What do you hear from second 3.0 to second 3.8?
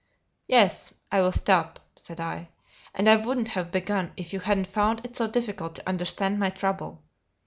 I wouldn't have